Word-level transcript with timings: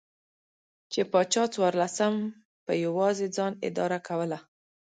چې 0.91 1.01
پاچا 1.11 1.43
څوارلسم 1.53 2.13
په 2.65 2.73
یوازې 2.85 3.27
ځان 3.35 3.53
اداره 3.67 3.99
کوله. 4.07 4.39